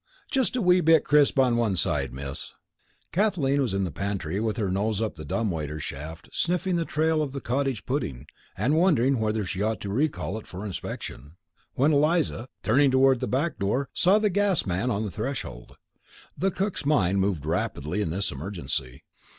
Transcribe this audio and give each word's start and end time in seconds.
"Just 0.31 0.55
a 0.55 0.63
wee 0.63 0.81
bit 0.81 1.03
crisp 1.03 1.37
on 1.37 1.57
one 1.57 1.75
side, 1.77 2.11
miss." 2.11 2.53
Kathleen 3.11 3.61
was 3.61 3.75
in 3.75 3.83
the 3.83 3.91
pantry, 3.91 4.39
with 4.39 4.57
her 4.57 4.71
nose 4.71 4.99
up 4.99 5.13
the 5.13 5.23
dumb 5.23 5.51
waiter 5.51 5.79
shaft, 5.79 6.27
sniffing 6.31 6.75
the 6.75 6.85
trail 6.85 7.21
of 7.21 7.33
the 7.33 7.39
cottage 7.39 7.85
pudding 7.85 8.25
and 8.57 8.75
wondering 8.75 9.19
whether 9.19 9.45
she 9.45 9.61
ought 9.61 9.79
to 9.81 9.89
recall 9.91 10.39
it 10.39 10.47
for 10.47 10.65
inspection, 10.65 11.35
when 11.75 11.93
Eliza, 11.93 12.47
turning 12.63 12.89
toward 12.89 13.19
the 13.19 13.27
back 13.27 13.59
door, 13.59 13.89
saw 13.93 14.17
the 14.17 14.31
gas 14.31 14.65
man 14.65 14.89
on 14.89 15.05
the 15.05 15.11
threshold. 15.11 15.77
The 16.35 16.49
cook's 16.49 16.83
mind 16.83 17.21
moved 17.21 17.45
rapidly 17.45 18.01
in 18.01 18.09
this 18.09 18.31
emergency. 18.31 19.03